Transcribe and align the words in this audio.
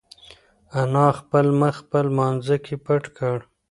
انا 0.81 1.07
خپل 1.19 1.45
مخ 1.61 1.75
په 1.89 1.99
لمانځه 2.07 2.55
کې 2.65 2.75
پټ 2.85 3.03
کړ. 3.17 3.37